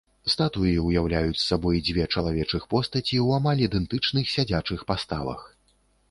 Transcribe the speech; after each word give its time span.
Статуі 0.33 0.69
ўяўляюць 0.83 1.41
сабою 1.49 1.73
дзве 1.89 2.05
чалавечых 2.15 2.65
постаці 2.71 3.13
ў 3.25 3.41
амаль 3.41 3.61
ідэнтычных 3.67 4.31
сядзячых 4.35 4.79
паставах. 4.93 5.45